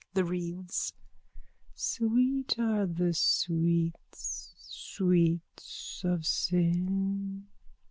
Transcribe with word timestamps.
_THE 0.15 0.25
WREATHS: 0.25 0.93
Sweet 1.75 2.57
are 2.57 2.87
the 2.87 3.13
sweets. 3.13 4.51
Sweets 4.67 6.01
of 6.03 6.25
sin. 6.25 7.45